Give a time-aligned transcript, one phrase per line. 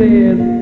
[0.00, 0.59] says,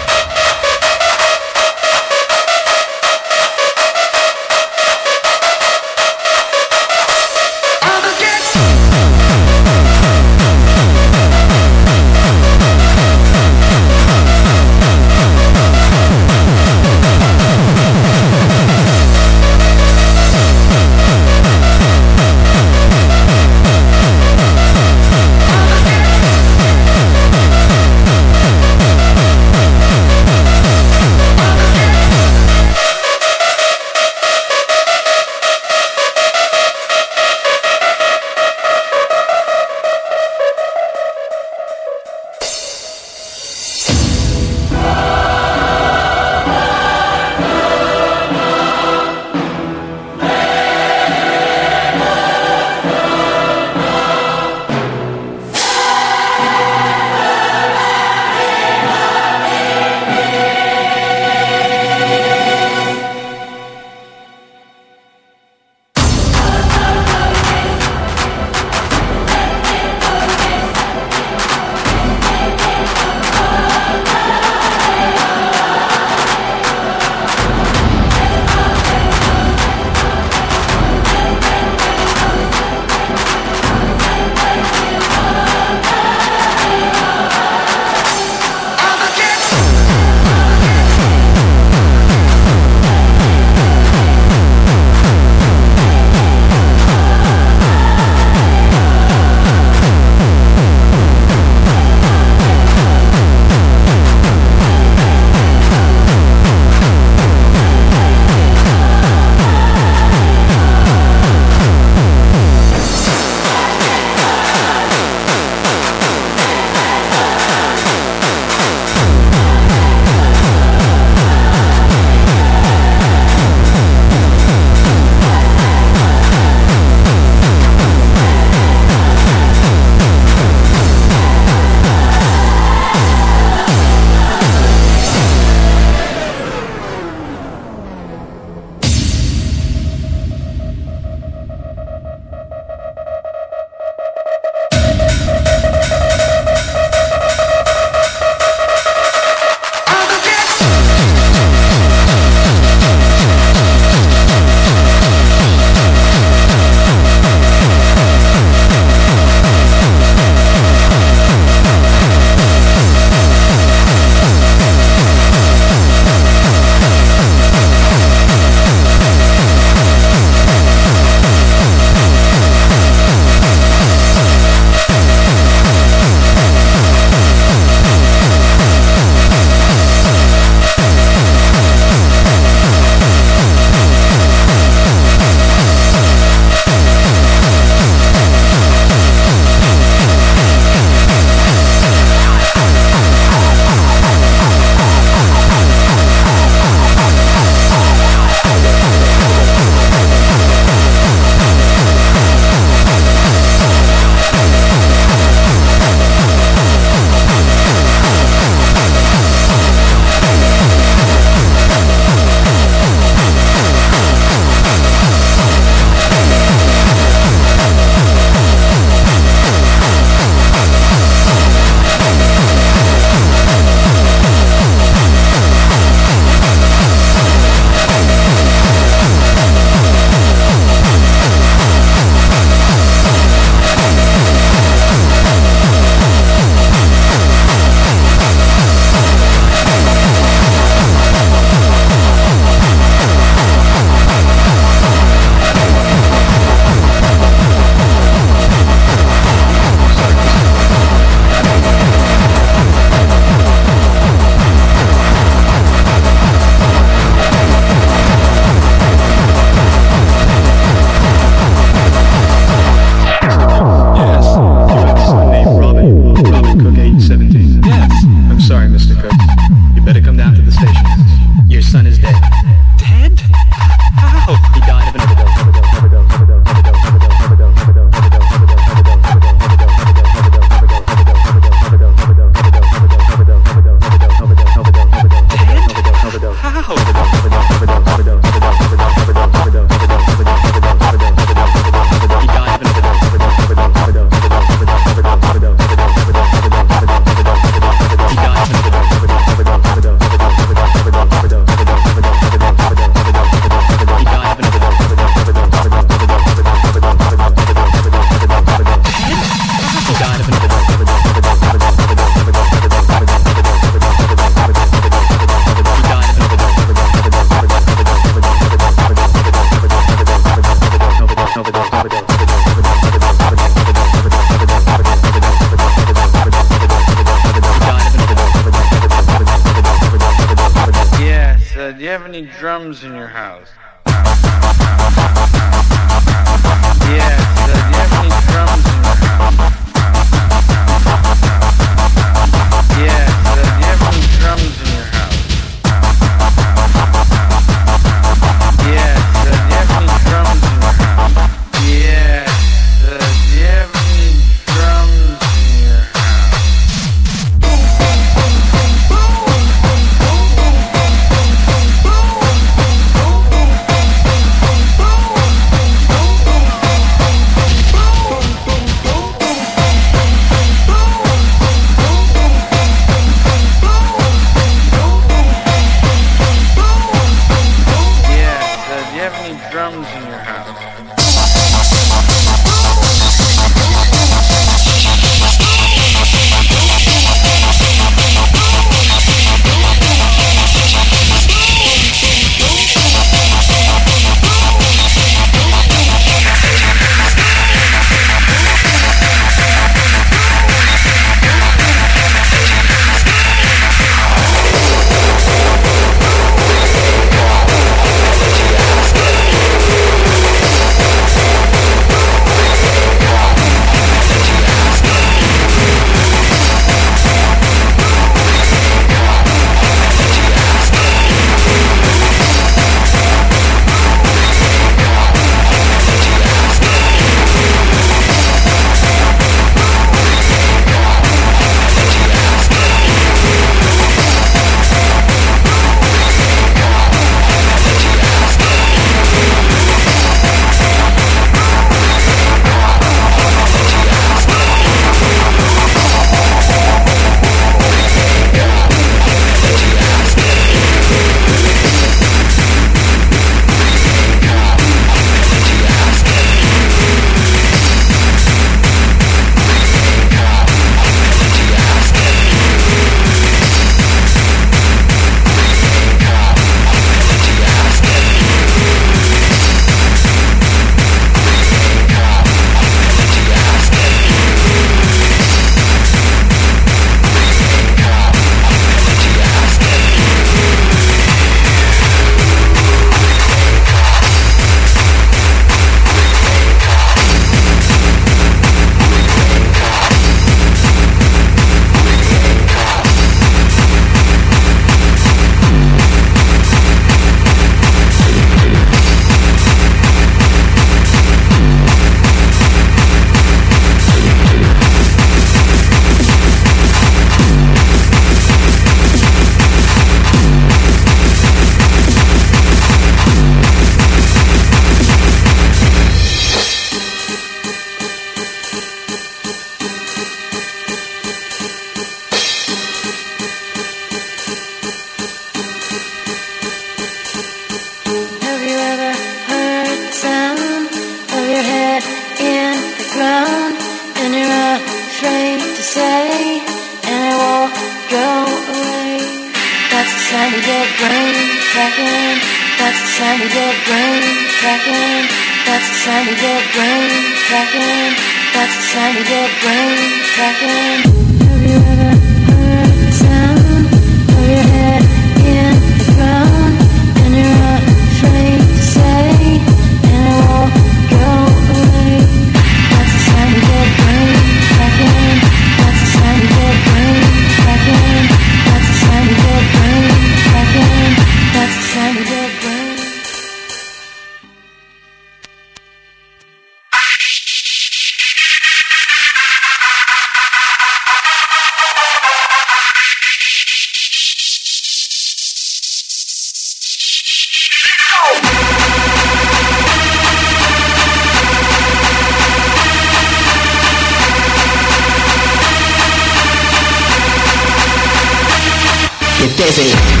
[599.41, 600.00] get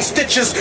[0.00, 0.54] stitches.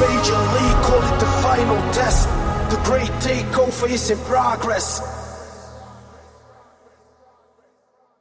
[0.00, 2.28] major league, call it the final test.
[2.70, 5.00] The great takeover is in progress.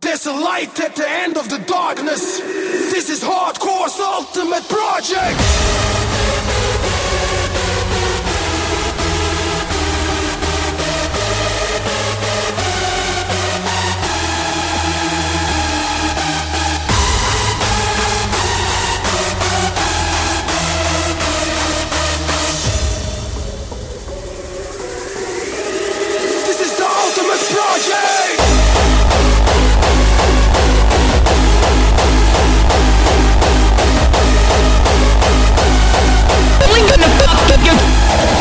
[0.02, 2.40] There's a light at the end of the darkness.
[2.40, 5.95] This is Hardcore's ultimate project.
[37.66, 38.35] you.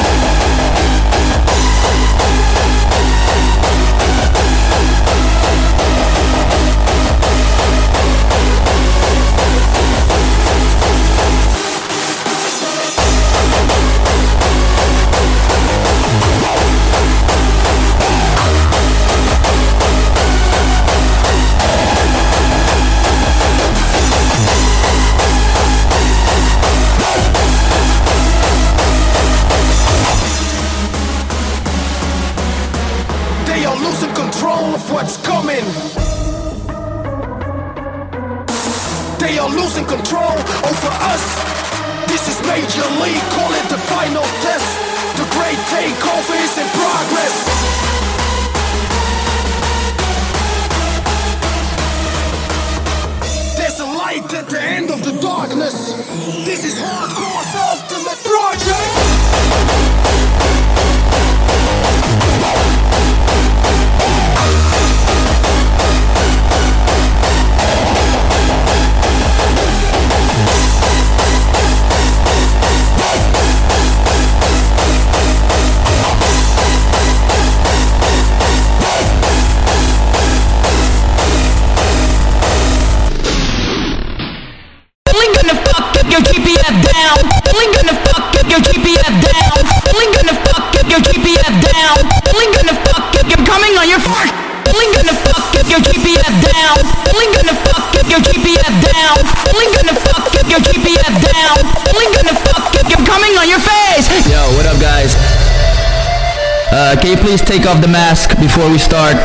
[107.65, 109.17] take off the mask before we start?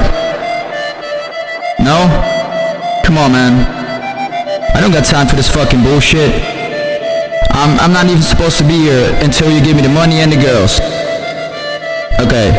[1.80, 2.08] No?
[3.04, 3.68] Come on, man.
[4.74, 6.32] I don't got time for this fucking bullshit.
[7.52, 10.32] I'm, I'm not even supposed to be here until you give me the money and
[10.32, 10.80] the girls.
[12.24, 12.56] Okay,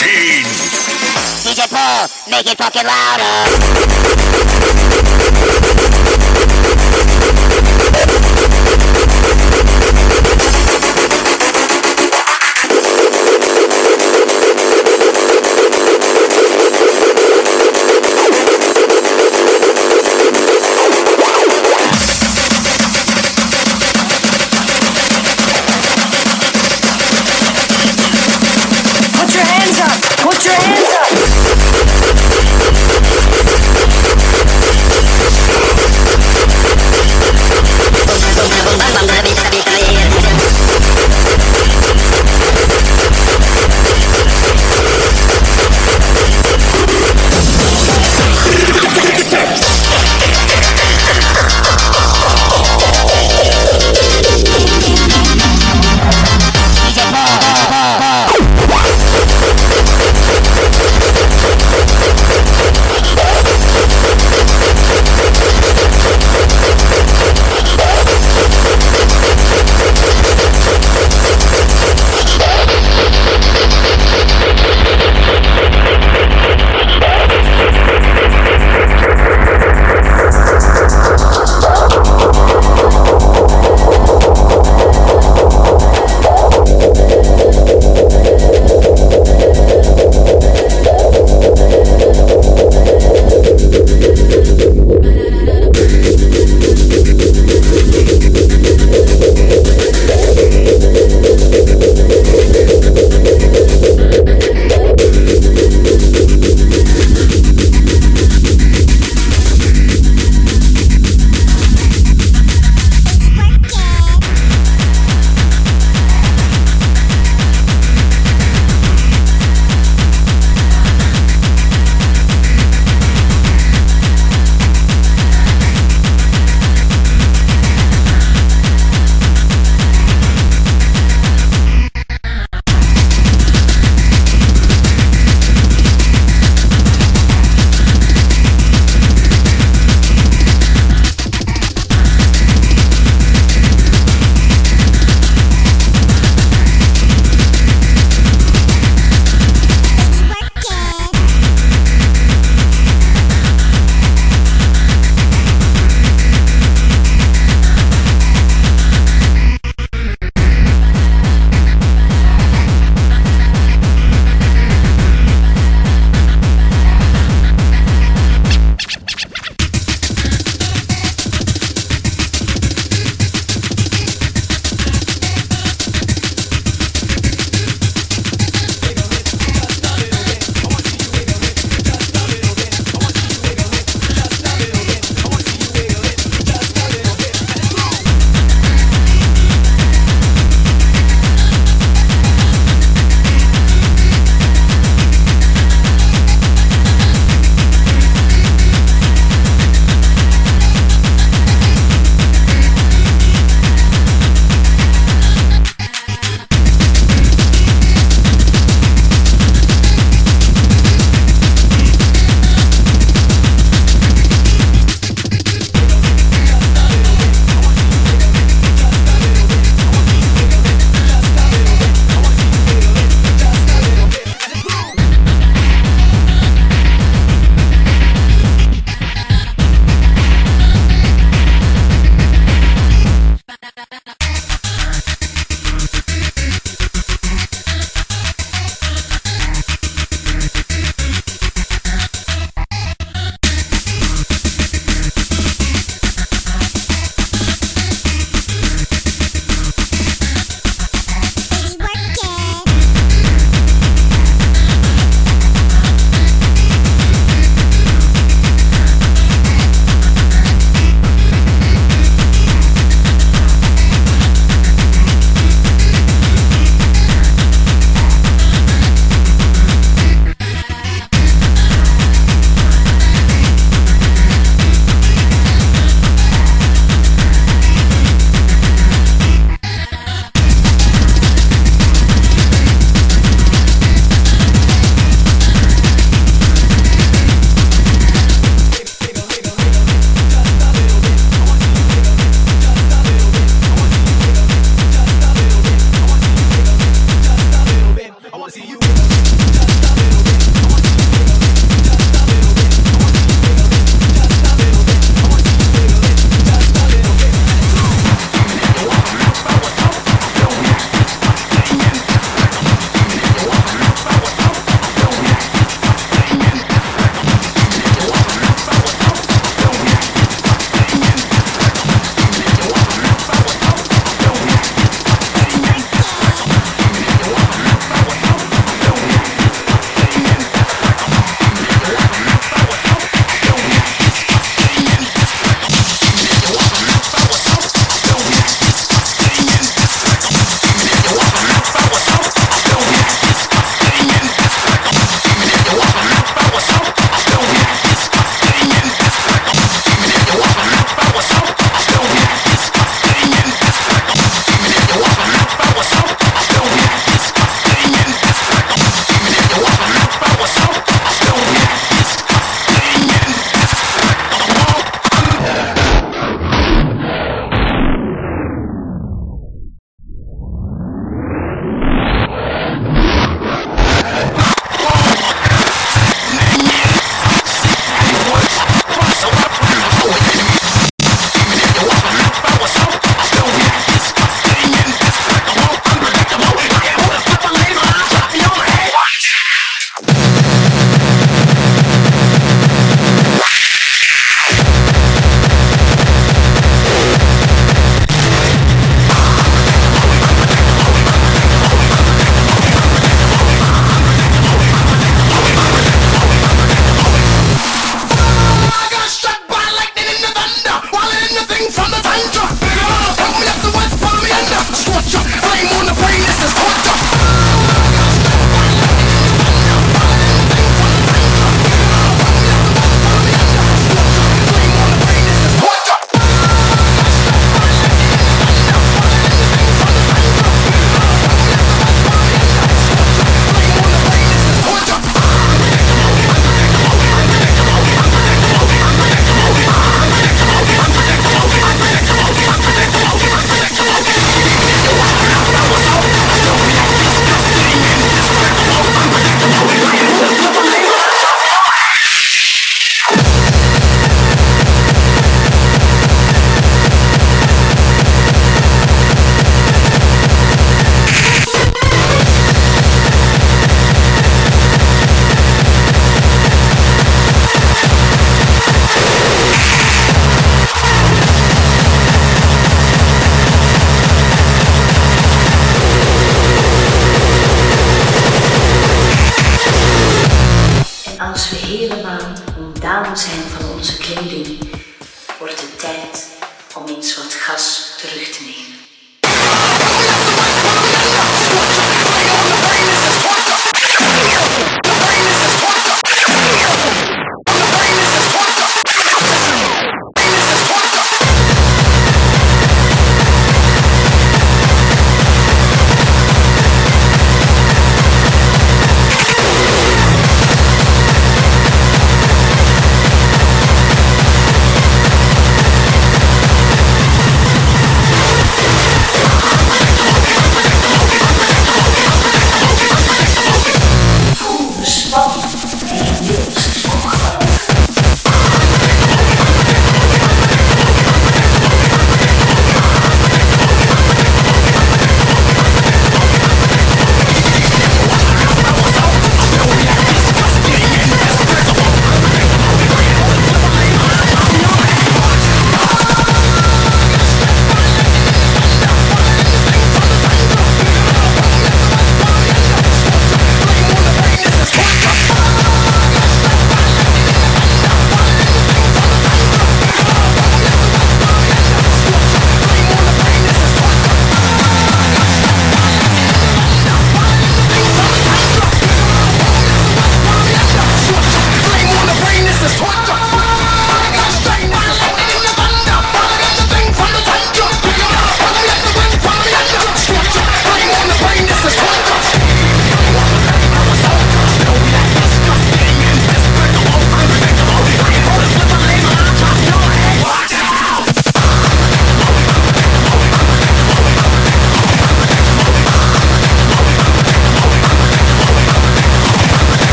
[0.00, 1.44] 2017.
[1.44, 4.40] DJ Paul, make it fucking louder.